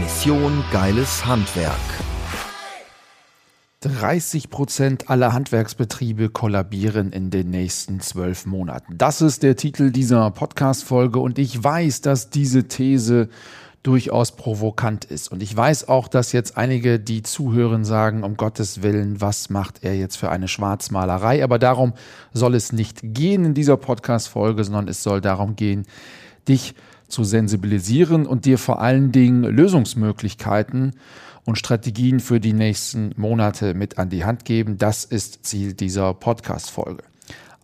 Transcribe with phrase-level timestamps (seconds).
[0.00, 1.74] Mission Geiles Handwerk.
[3.80, 8.96] 30 Prozent aller Handwerksbetriebe kollabieren in den nächsten zwölf Monaten.
[8.96, 13.28] Das ist der Titel dieser Podcast-Folge und ich weiß, dass diese These
[13.82, 15.32] durchaus provokant ist.
[15.32, 19.82] Und ich weiß auch, dass jetzt einige, die zuhören, sagen, um Gottes Willen, was macht
[19.82, 21.42] er jetzt für eine Schwarzmalerei?
[21.42, 21.92] Aber darum
[22.32, 25.86] soll es nicht gehen in dieser Podcast-Folge, sondern es soll darum gehen,
[26.48, 26.74] dich
[27.08, 30.92] zu sensibilisieren und dir vor allen Dingen Lösungsmöglichkeiten
[31.44, 34.78] und Strategien für die nächsten Monate mit an die Hand geben.
[34.78, 37.02] Das ist Ziel dieser Podcast-Folge.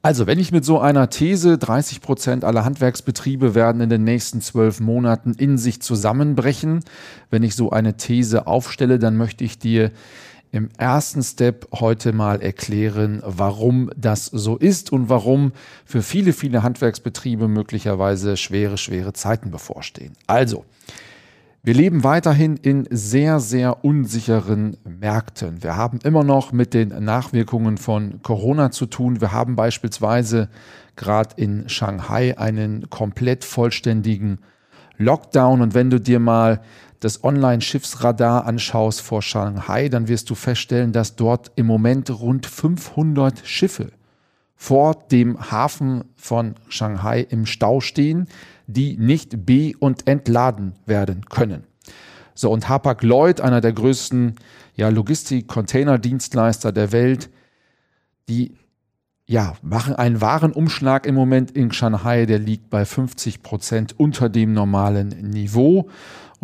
[0.05, 4.43] Also, wenn ich mit so einer These, 30 Prozent aller Handwerksbetriebe werden in den nächsten
[4.43, 6.81] zwölf Monaten in sich zusammenbrechen,
[7.31, 9.93] wenn ich so eine These aufstelle, dann möchte ich dir
[10.55, 15.51] im ersten Step heute mal erklären, warum das so ist und warum
[15.85, 20.13] für viele, viele Handwerksbetriebe möglicherweise schwere, schwere Zeiten bevorstehen.
[20.29, 20.65] Also,
[21.65, 25.65] wir leben weiterhin in sehr, sehr unsicheren Märkten.
[25.65, 29.21] Wir haben immer noch mit den Nachwirkungen von Corona zu tun.
[29.21, 30.49] Wir haben beispielsweise
[30.95, 34.39] gerade in Shanghai einen komplett vollständigen
[34.99, 35.63] Lockdown.
[35.63, 36.61] Und wenn du dir mal
[37.05, 43.47] das Online-Schiffsradar anschaust vor Shanghai, dann wirst du feststellen, dass dort im Moment rund 500
[43.47, 43.93] Schiffe
[44.57, 48.27] vor dem Hafen von Shanghai im Stau stehen,
[48.67, 51.65] die nicht be- und entladen werden können.
[52.35, 54.37] So, und Hapag-Lloyd, einer der größten
[54.75, 57.29] ja, Logistik-Container-Dienstleister der Welt,
[58.31, 58.57] die
[59.27, 64.53] ja, machen einen Warenumschlag im Moment in Shanghai, der liegt bei 50 Prozent unter dem
[64.53, 65.89] normalen Niveau.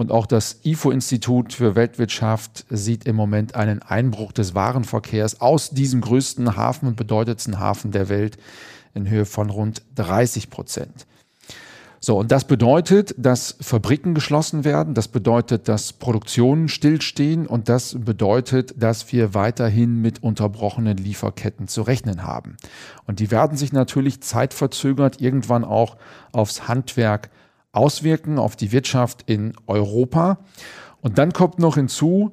[0.01, 6.01] Und auch das IFO-Institut für Weltwirtschaft sieht im Moment einen Einbruch des Warenverkehrs aus diesem
[6.01, 8.39] größten Hafen und bedeutendsten Hafen der Welt
[8.95, 11.07] in Höhe von rund 30 Prozent.
[12.01, 17.95] So, und das bedeutet, dass Fabriken geschlossen werden, das bedeutet, dass Produktionen stillstehen und das
[17.99, 22.57] bedeutet, dass wir weiterhin mit unterbrochenen Lieferketten zu rechnen haben.
[23.05, 25.99] Und die werden sich natürlich zeitverzögert irgendwann auch
[26.33, 27.29] aufs Handwerk
[27.73, 30.39] auswirken, auf die Wirtschaft in Europa.
[31.01, 32.33] Und dann kommt noch hinzu,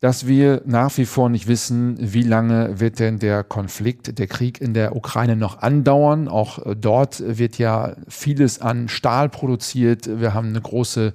[0.00, 4.60] dass wir nach wie vor nicht wissen, wie lange wird denn der Konflikt, der Krieg
[4.60, 6.26] in der Ukraine noch andauern.
[6.26, 10.08] Auch dort wird ja vieles an Stahl produziert.
[10.20, 11.12] Wir haben eine große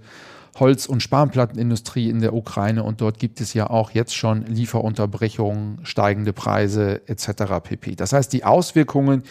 [0.56, 5.80] Holz- und Spanplattenindustrie in der Ukraine und dort gibt es ja auch jetzt schon Lieferunterbrechungen,
[5.84, 7.60] steigende Preise etc.
[7.62, 7.96] pp.
[7.96, 9.24] Das heißt, die Auswirkungen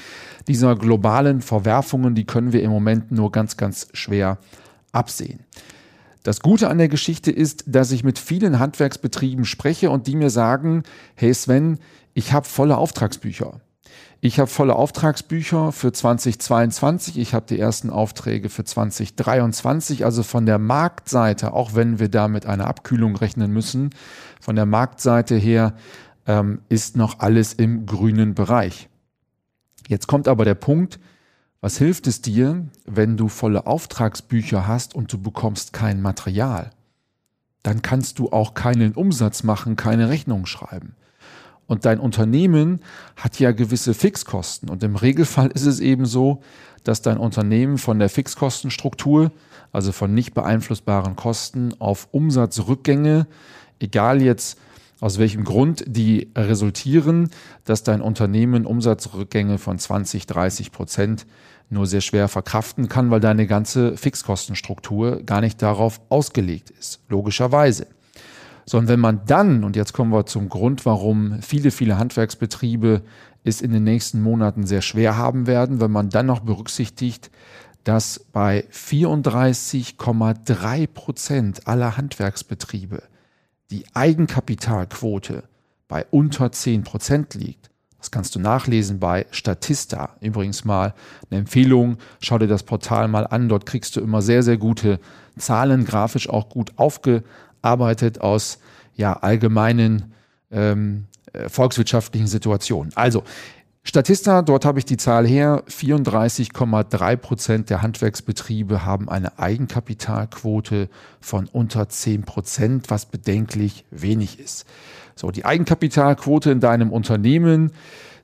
[0.46, 4.38] dieser globalen Verwerfungen, die können wir im Moment nur ganz, ganz schwer
[4.92, 5.40] absehen.
[6.24, 10.30] Das Gute an der Geschichte ist, dass ich mit vielen Handwerksbetrieben spreche und die mir
[10.30, 10.82] sagen,
[11.14, 11.78] hey Sven,
[12.12, 13.60] ich habe volle Auftragsbücher.
[14.20, 17.18] Ich habe volle Auftragsbücher für 2022.
[17.18, 20.04] Ich habe die ersten Aufträge für 2023.
[20.04, 23.90] Also von der Marktseite, auch wenn wir da mit einer Abkühlung rechnen müssen,
[24.40, 25.74] von der Marktseite her
[26.26, 28.88] ähm, ist noch alles im grünen Bereich.
[29.88, 30.98] Jetzt kommt aber der Punkt,
[31.60, 36.70] was hilft es dir, wenn du volle Auftragsbücher hast und du bekommst kein Material?
[37.62, 40.94] Dann kannst du auch keinen Umsatz machen, keine Rechnung schreiben.
[41.66, 42.80] Und dein Unternehmen
[43.16, 44.68] hat ja gewisse Fixkosten.
[44.68, 46.42] Und im Regelfall ist es eben so,
[46.82, 49.32] dass dein Unternehmen von der Fixkostenstruktur,
[49.72, 53.26] also von nicht beeinflussbaren Kosten, auf Umsatzrückgänge,
[53.80, 54.58] egal jetzt
[55.00, 57.30] aus welchem Grund die resultieren,
[57.64, 61.26] dass dein Unternehmen Umsatzrückgänge von 20, 30 Prozent
[61.70, 67.86] nur sehr schwer verkraften kann, weil deine ganze Fixkostenstruktur gar nicht darauf ausgelegt ist, logischerweise.
[68.66, 73.02] Sondern wenn man dann, und jetzt kommen wir zum Grund, warum viele, viele Handwerksbetriebe
[73.44, 77.30] es in den nächsten Monaten sehr schwer haben werden, wenn man dann noch berücksichtigt,
[77.84, 83.02] dass bei 34,3 Prozent aller Handwerksbetriebe
[83.70, 85.44] die Eigenkapitalquote
[85.86, 87.68] bei unter 10 Prozent liegt,
[88.04, 90.10] das kannst du nachlesen bei Statista.
[90.20, 90.92] Übrigens mal
[91.30, 93.48] eine Empfehlung, schau dir das Portal mal an.
[93.48, 95.00] Dort kriegst du immer sehr, sehr gute
[95.38, 96.72] Zahlen, grafisch auch gut
[97.64, 98.58] aufgearbeitet aus
[98.94, 100.12] ja, allgemeinen
[100.50, 102.92] ähm, äh, volkswirtschaftlichen Situationen.
[102.94, 103.24] Also,
[103.86, 110.88] Statista, dort habe ich die Zahl her, 34,3 Prozent der Handwerksbetriebe haben eine Eigenkapitalquote
[111.20, 114.64] von unter 10 Prozent, was bedenklich wenig ist.
[115.16, 117.72] So, die Eigenkapitalquote in deinem Unternehmen,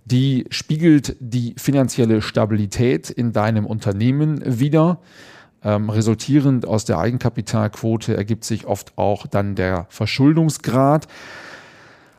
[0.07, 4.99] die spiegelt die finanzielle Stabilität in deinem Unternehmen wider.
[5.63, 11.07] Ähm, resultierend aus der Eigenkapitalquote ergibt sich oft auch dann der Verschuldungsgrad.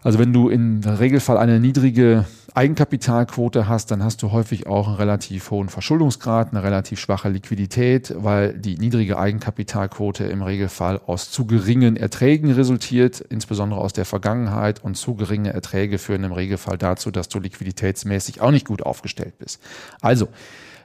[0.03, 4.97] Also wenn du im Regelfall eine niedrige Eigenkapitalquote hast, dann hast du häufig auch einen
[4.97, 11.45] relativ hohen Verschuldungsgrad, eine relativ schwache Liquidität, weil die niedrige Eigenkapitalquote im Regelfall aus zu
[11.45, 17.11] geringen Erträgen resultiert, insbesondere aus der Vergangenheit und zu geringe Erträge führen im Regelfall dazu,
[17.11, 19.61] dass du liquiditätsmäßig auch nicht gut aufgestellt bist.
[20.01, 20.27] Also,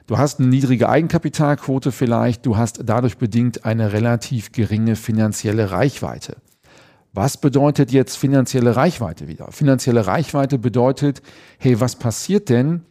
[0.07, 6.37] Du hast eine niedrige Eigenkapitalquote vielleicht, du hast dadurch bedingt eine relativ geringe finanzielle Reichweite.
[7.11, 9.51] Was bedeutet jetzt finanzielle Reichweite wieder?
[9.51, 11.21] Finanzielle Reichweite bedeutet,
[11.59, 12.83] hey, was passiert denn,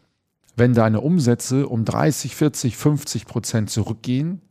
[0.57, 4.43] wenn deine Umsätze um 30, 40, 50 Prozent zurückgehen,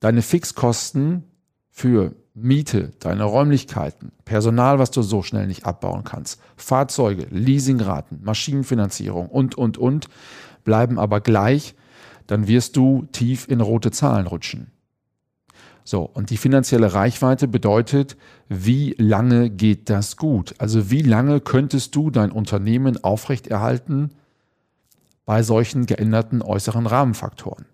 [0.00, 1.24] deine Fixkosten
[1.70, 9.28] für Miete, deine Räumlichkeiten, Personal, was du so schnell nicht abbauen kannst, Fahrzeuge, Leasingraten, Maschinenfinanzierung
[9.28, 10.08] und, und, und,
[10.64, 11.74] bleiben aber gleich,
[12.26, 14.72] dann wirst du tief in rote Zahlen rutschen.
[15.84, 18.16] So, und die finanzielle Reichweite bedeutet,
[18.48, 20.54] wie lange geht das gut?
[20.58, 24.10] Also wie lange könntest du dein Unternehmen aufrechterhalten
[25.24, 27.66] bei solchen geänderten äußeren Rahmenfaktoren?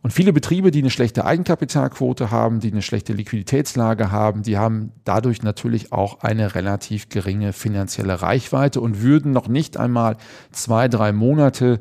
[0.00, 4.92] Und viele Betriebe, die eine schlechte Eigenkapitalquote haben, die eine schlechte Liquiditätslage haben, die haben
[5.04, 10.16] dadurch natürlich auch eine relativ geringe finanzielle Reichweite und würden noch nicht einmal
[10.52, 11.80] zwei, drei Monate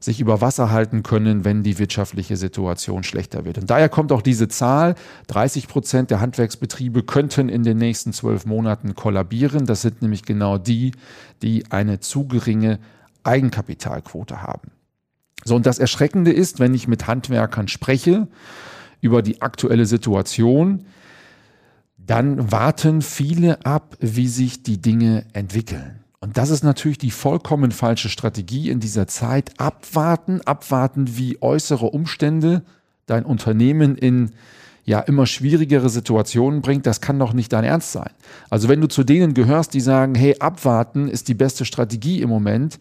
[0.00, 3.58] sich über Wasser halten können, wenn die wirtschaftliche Situation schlechter wird.
[3.58, 4.94] Und daher kommt auch diese Zahl,
[5.26, 9.66] 30 Prozent der Handwerksbetriebe könnten in den nächsten zwölf Monaten kollabieren.
[9.66, 10.92] Das sind nämlich genau die,
[11.42, 12.78] die eine zu geringe
[13.24, 14.70] Eigenkapitalquote haben.
[15.44, 18.26] So, und das Erschreckende ist, wenn ich mit Handwerkern spreche
[19.02, 20.86] über die aktuelle Situation,
[21.98, 26.00] dann warten viele ab, wie sich die Dinge entwickeln.
[26.20, 29.58] Und das ist natürlich die vollkommen falsche Strategie in dieser Zeit.
[29.58, 32.62] Abwarten, abwarten, wie äußere Umstände
[33.06, 34.32] dein Unternehmen in
[34.84, 38.10] ja immer schwierigere Situationen bringt, das kann doch nicht dein Ernst sein.
[38.50, 42.28] Also wenn du zu denen gehörst, die sagen, hey, abwarten ist die beste Strategie im
[42.28, 42.78] Moment,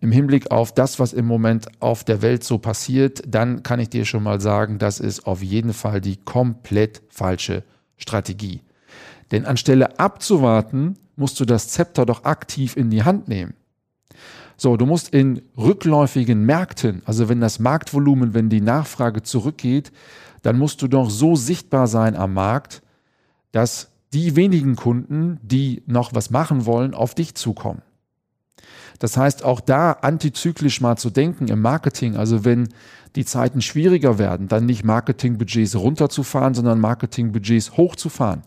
[0.00, 3.88] im Hinblick auf das, was im Moment auf der Welt so passiert, dann kann ich
[3.88, 7.62] dir schon mal sagen, das ist auf jeden Fall die komplett falsche
[7.96, 8.60] Strategie.
[9.34, 13.54] Denn anstelle abzuwarten, musst du das Zepter doch aktiv in die Hand nehmen.
[14.56, 19.90] So, du musst in rückläufigen Märkten, also wenn das Marktvolumen, wenn die Nachfrage zurückgeht,
[20.42, 22.80] dann musst du doch so sichtbar sein am Markt,
[23.50, 27.82] dass die wenigen Kunden, die noch was machen wollen, auf dich zukommen.
[29.00, 32.68] Das heißt, auch da antizyklisch mal zu denken im Marketing, also wenn
[33.16, 38.44] die Zeiten schwieriger werden, dann nicht Marketingbudgets runterzufahren, sondern Marketingbudgets hochzufahren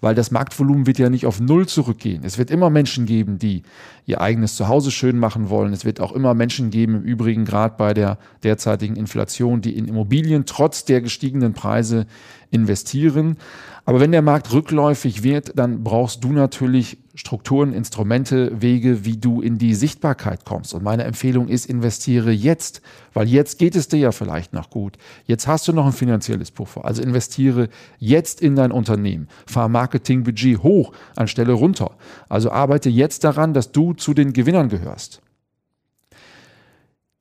[0.00, 2.22] weil das Marktvolumen wird ja nicht auf Null zurückgehen.
[2.24, 3.62] Es wird immer Menschen geben, die
[4.06, 5.72] ihr eigenes Zuhause schön machen wollen.
[5.72, 9.86] Es wird auch immer Menschen geben, im Übrigen gerade bei der derzeitigen Inflation, die in
[9.86, 12.06] Immobilien trotz der gestiegenen Preise
[12.50, 13.36] investieren.
[13.84, 19.40] Aber wenn der Markt rückläufig wird, dann brauchst du natürlich Strukturen, Instrumente, Wege, wie du
[19.40, 20.74] in die Sichtbarkeit kommst.
[20.74, 22.82] Und meine Empfehlung ist, investiere jetzt,
[23.12, 24.96] weil jetzt geht es dir ja vielleicht noch gut.
[25.26, 26.84] Jetzt hast du noch ein finanzielles Puffer.
[26.84, 27.68] Also investiere
[27.98, 29.28] jetzt in dein Unternehmen.
[29.46, 31.92] Fahr Marketingbudget hoch anstelle runter.
[32.28, 35.20] Also arbeite jetzt daran, dass du zu den Gewinnern gehörst.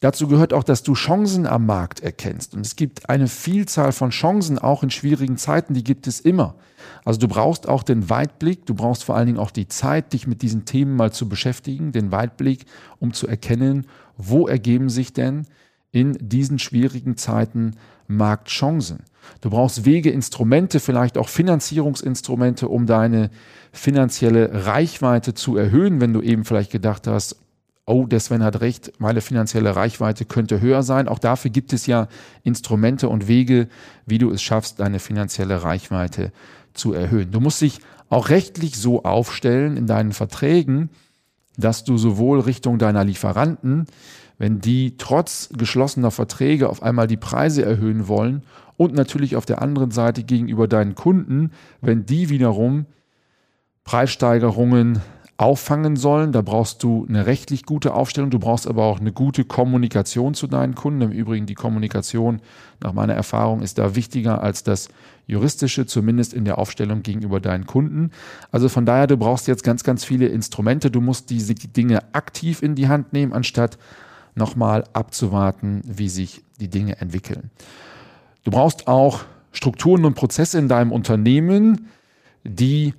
[0.02, 2.56] Dazu gehört auch, dass du Chancen am Markt erkennst.
[2.56, 6.56] Und es gibt eine Vielzahl von Chancen, auch in schwierigen Zeiten, die gibt es immer.
[7.04, 10.26] Also du brauchst auch den Weitblick, du brauchst vor allen Dingen auch die Zeit, dich
[10.26, 12.66] mit diesen Themen mal zu beschäftigen, den Weitblick,
[13.00, 15.48] um zu erkennen, wo ergeben sich denn
[15.92, 17.76] in diesen schwierigen Zeiten
[18.08, 19.00] Marktchancen.
[19.42, 23.32] Du brauchst Wege, Instrumente, vielleicht auch Finanzierungsinstrumente, um deine
[23.74, 27.36] finanzielle Reichweite zu erhöhen, wenn du eben vielleicht gedacht hast,
[27.90, 31.08] oh, der Sven hat recht, meine finanzielle Reichweite könnte höher sein.
[31.08, 32.08] Auch dafür gibt es ja
[32.44, 33.68] Instrumente und Wege,
[34.06, 36.32] wie du es schaffst, deine finanzielle Reichweite
[36.74, 37.32] zu erhöhen.
[37.32, 37.80] Du musst dich
[38.10, 40.90] auch rechtlich so aufstellen in deinen Verträgen,
[41.58, 43.86] dass du sowohl Richtung deiner Lieferanten,
[44.38, 48.44] wenn die trotz geschlossener Verträge auf einmal die Preise erhöhen wollen
[48.78, 52.86] und natürlich auf der anderen Seite gegenüber deinen Kunden, wenn die wiederum
[53.84, 55.02] Preissteigerungen
[55.40, 56.34] auffangen sollen.
[56.34, 60.48] Da brauchst du eine rechtlich gute Aufstellung, du brauchst aber auch eine gute Kommunikation zu
[60.48, 61.02] deinen Kunden.
[61.02, 62.42] Im Übrigen die Kommunikation
[62.82, 64.90] nach meiner Erfahrung ist da wichtiger als das
[65.28, 68.12] juristische, zumindest in der Aufstellung gegenüber deinen Kunden.
[68.52, 70.92] Also von daher, du brauchst jetzt ganz, ganz viele Instrumente.
[70.92, 73.78] Du musst diese Dinge aktiv in die Hand nehmen, anstatt
[74.36, 77.50] nochmal abzuwarten, wie sich die Dinge entwickeln.
[78.44, 79.22] Du brauchst auch
[79.54, 81.88] Strukturen und Prozesse in deinem Unternehmen,
[82.44, 82.94] die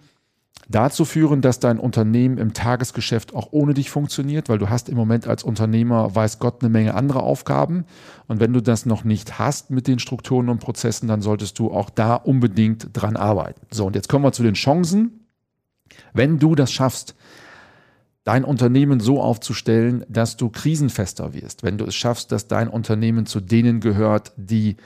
[0.70, 4.96] dazu führen, dass dein Unternehmen im Tagesgeschäft auch ohne dich funktioniert, weil du hast im
[4.96, 7.84] Moment als Unternehmer, weiß Gott, eine Menge andere Aufgaben.
[8.28, 11.72] Und wenn du das noch nicht hast mit den Strukturen und Prozessen, dann solltest du
[11.72, 13.60] auch da unbedingt dran arbeiten.
[13.72, 15.26] So, und jetzt kommen wir zu den Chancen.
[16.12, 17.16] Wenn du das schaffst,
[18.22, 23.26] dein Unternehmen so aufzustellen, dass du krisenfester wirst, wenn du es schaffst, dass dein Unternehmen
[23.26, 24.76] zu denen gehört, die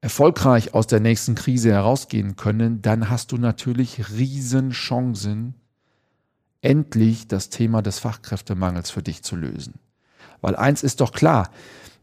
[0.00, 5.54] erfolgreich aus der nächsten Krise herausgehen können, dann hast du natürlich Riesenchancen,
[6.62, 9.74] endlich das Thema des Fachkräftemangels für dich zu lösen.
[10.40, 11.50] Weil eins ist doch klar,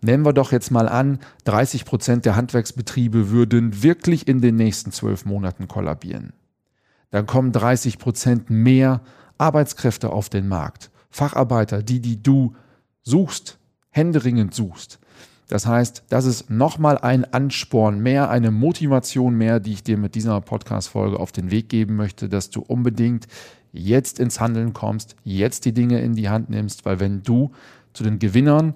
[0.01, 4.92] nehmen wir doch jetzt mal an, 30 Prozent der Handwerksbetriebe würden wirklich in den nächsten
[4.92, 6.34] zwölf Monaten kollabieren.
[7.10, 9.01] Dann kommen 30 Prozent mehr
[9.38, 10.92] Arbeitskräfte auf den Markt.
[11.10, 12.56] Facharbeiter, die, die du
[13.01, 13.58] suchst,
[13.89, 15.00] händeringend suchst.
[15.48, 20.16] Das heißt, das ist nochmal ein Ansporn mehr, eine Motivation mehr, die ich dir mit
[20.16, 23.27] dieser Podcast-Folge auf den Weg geben möchte, dass du unbedingt
[23.72, 27.51] jetzt ins Handeln kommst, jetzt die Dinge in die Hand nimmst, weil wenn du
[27.94, 28.74] zu den Gewinnern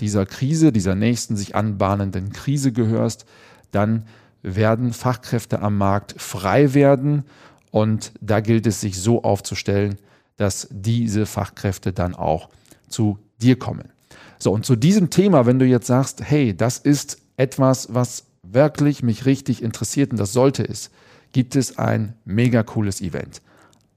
[0.00, 3.26] dieser Krise, dieser nächsten sich anbahnenden Krise gehörst,
[3.70, 4.04] dann
[4.42, 7.24] werden Fachkräfte am Markt frei werden
[7.70, 9.96] und da gilt es sich so aufzustellen,
[10.36, 12.48] dass diese Fachkräfte dann auch
[12.88, 13.95] zu dir kommen.
[14.38, 19.02] So, und zu diesem Thema, wenn du jetzt sagst, hey, das ist etwas, was wirklich
[19.02, 20.90] mich richtig interessiert und das sollte es,
[21.32, 23.42] gibt es ein mega cooles Event.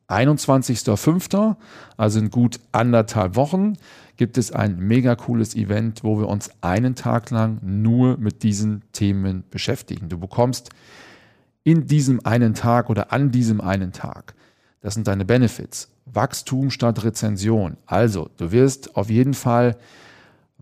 [0.08, 1.56] 21.05.,
[1.96, 3.78] also in gut anderthalb Wochen,
[4.18, 8.82] gibt es ein mega cooles Event, wo wir uns einen Tag lang nur mit diesen
[8.92, 10.10] Themen beschäftigen.
[10.10, 10.72] Du bekommst
[11.64, 14.34] in diesem einen Tag oder an diesem einen Tag,
[14.82, 17.78] das sind deine Benefits, Wachstum statt Rezension.
[17.86, 19.78] Also, du wirst auf jeden Fall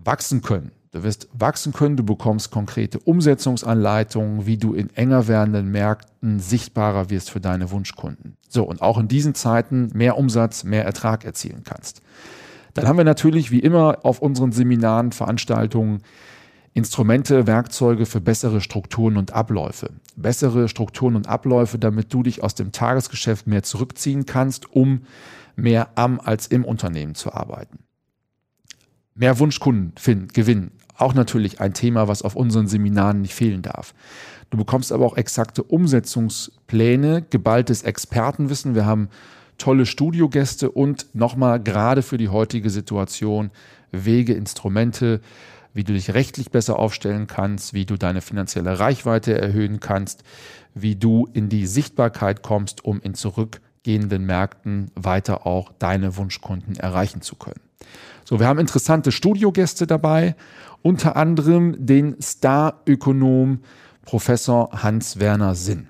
[0.03, 0.71] wachsen können.
[0.91, 7.09] Du wirst wachsen können, du bekommst konkrete Umsetzungsanleitungen, wie du in enger werdenden Märkten sichtbarer
[7.09, 8.37] wirst für deine Wunschkunden.
[8.47, 12.01] So, und auch in diesen Zeiten mehr Umsatz, mehr Ertrag erzielen kannst.
[12.73, 16.01] Dann haben wir natürlich wie immer auf unseren Seminaren, Veranstaltungen
[16.73, 19.89] Instrumente, Werkzeuge für bessere Strukturen und Abläufe.
[20.15, 25.01] Bessere Strukturen und Abläufe, damit du dich aus dem Tagesgeschäft mehr zurückziehen kannst, um
[25.55, 27.79] mehr am als im Unternehmen zu arbeiten
[29.17, 30.71] mehr Wunschkunden finden, gewinnen.
[30.95, 33.93] Auch natürlich ein Thema, was auf unseren Seminaren nicht fehlen darf.
[34.49, 38.75] Du bekommst aber auch exakte Umsetzungspläne, geballtes Expertenwissen.
[38.75, 39.09] Wir haben
[39.57, 43.51] tolle Studiogäste und nochmal gerade für die heutige Situation
[43.91, 45.21] Wege, Instrumente,
[45.73, 50.23] wie du dich rechtlich besser aufstellen kannst, wie du deine finanzielle Reichweite erhöhen kannst,
[50.73, 57.21] wie du in die Sichtbarkeit kommst, um in zurückgehenden Märkten weiter auch deine Wunschkunden erreichen
[57.21, 57.61] zu können.
[58.29, 60.35] So, wir haben interessante Studiogäste dabei,
[60.81, 63.59] unter anderem den Starökonom
[64.01, 65.87] Professor Hans-Werner Sinn.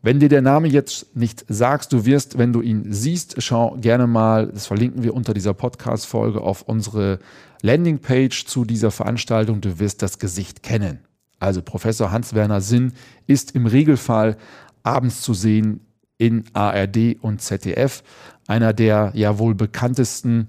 [0.00, 4.06] Wenn dir der Name jetzt nicht sagst, du wirst, wenn du ihn siehst, schau gerne
[4.06, 7.18] mal, das verlinken wir unter dieser Podcast-Folge auf unsere
[7.60, 9.60] Landingpage zu dieser Veranstaltung.
[9.60, 11.00] Du wirst das Gesicht kennen.
[11.40, 12.94] Also Professor Hans-Werner Sinn
[13.26, 14.38] ist im Regelfall
[14.82, 15.80] abends zu sehen
[16.16, 18.02] in ARD und ZDF.
[18.46, 20.48] Einer der ja wohl bekanntesten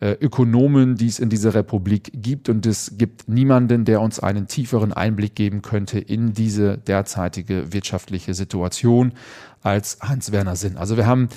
[0.00, 2.48] Ökonomen, die es in dieser Republik gibt.
[2.48, 8.34] Und es gibt niemanden, der uns einen tieferen Einblick geben könnte in diese derzeitige wirtschaftliche
[8.34, 9.12] Situation
[9.62, 10.76] als Hans-Werner Sinn.
[10.76, 11.28] Also wir haben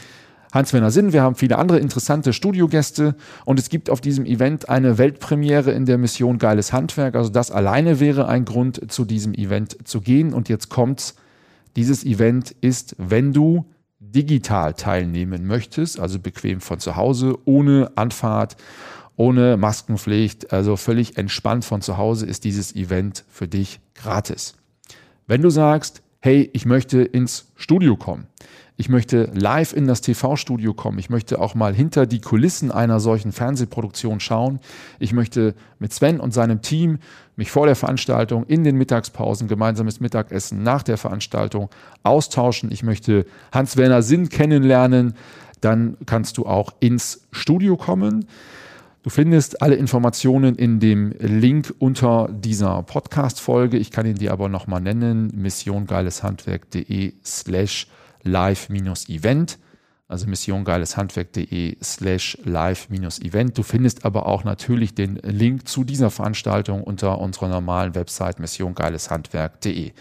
[0.54, 3.16] Hans-Werner Sinn, wir haben viele andere interessante Studiogäste
[3.46, 7.16] und es gibt auf diesem Event eine Weltpremiere in der Mission Geiles Handwerk.
[7.16, 10.34] Also das alleine wäre ein Grund, zu diesem Event zu gehen.
[10.34, 11.16] Und jetzt kommt's.
[11.78, 13.66] Dieses Event ist, wenn du
[14.02, 18.58] digital teilnehmen möchtest, also bequem von zu Hause, ohne Anfahrt,
[19.16, 24.56] ohne Maskenpflicht, also völlig entspannt von zu Hause, ist dieses Event für dich gratis.
[25.28, 28.28] Wenn du sagst, hey, ich möchte ins Studio kommen,
[28.82, 30.98] ich möchte live in das TV-Studio kommen.
[30.98, 34.60] Ich möchte auch mal hinter die Kulissen einer solchen Fernsehproduktion schauen.
[34.98, 36.98] Ich möchte mit Sven und seinem Team
[37.36, 41.70] mich vor der Veranstaltung, in den Mittagspausen, gemeinsames Mittagessen nach der Veranstaltung
[42.02, 42.72] austauschen.
[42.72, 45.14] Ich möchte Hans-Werner Sinn kennenlernen.
[45.60, 48.26] Dann kannst du auch ins Studio kommen.
[49.04, 53.78] Du findest alle Informationen in dem Link unter dieser Podcast-Folge.
[53.78, 57.86] Ich kann ihn dir aber nochmal nennen: missiongeileshandwerk.de slash
[58.24, 59.60] live-event.
[60.08, 63.58] also missiongeileshandwerk.de slash live-event.
[63.58, 69.94] Du findest aber auch natürlich den Link zu dieser Veranstaltung unter unserer normalen Website missiongeileshandwerk.de.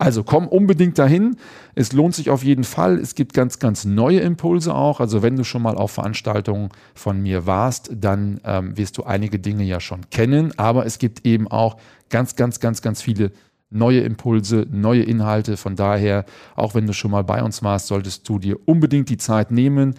[0.00, 1.36] Also komm unbedingt dahin.
[1.74, 2.98] Es lohnt sich auf jeden Fall.
[2.98, 4.98] Es gibt ganz, ganz neue Impulse auch.
[4.98, 9.38] Also wenn du schon mal auf Veranstaltungen von mir warst, dann ähm, wirst du einige
[9.38, 10.58] Dinge ja schon kennen.
[10.58, 11.76] Aber es gibt eben auch
[12.08, 13.30] ganz, ganz, ganz, ganz viele
[13.70, 15.56] neue Impulse, neue Inhalte.
[15.56, 16.24] Von daher,
[16.56, 19.94] auch wenn du schon mal bei uns warst, solltest du dir unbedingt die Zeit nehmen.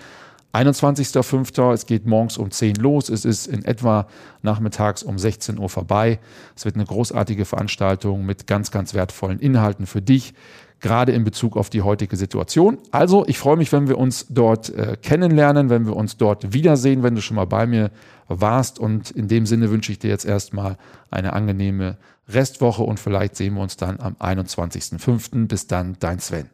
[0.53, 1.71] 21.05.
[1.71, 3.09] Es geht morgens um 10 los.
[3.09, 4.07] Es ist in etwa
[4.41, 6.19] nachmittags um 16 Uhr vorbei.
[6.55, 10.33] Es wird eine großartige Veranstaltung mit ganz, ganz wertvollen Inhalten für dich,
[10.81, 12.77] gerade in Bezug auf die heutige Situation.
[12.91, 17.03] Also, ich freue mich, wenn wir uns dort äh, kennenlernen, wenn wir uns dort wiedersehen,
[17.03, 17.91] wenn du schon mal bei mir
[18.27, 18.79] warst.
[18.79, 20.77] Und in dem Sinne wünsche ich dir jetzt erstmal
[21.09, 21.97] eine angenehme
[22.27, 25.47] Restwoche und vielleicht sehen wir uns dann am 21.05.
[25.47, 26.49] Bis dann, dein Sven.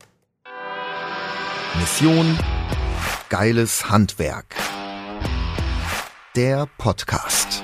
[1.79, 2.37] Mission
[3.29, 4.55] Geiles Handwerk.
[6.35, 7.63] Der Podcast.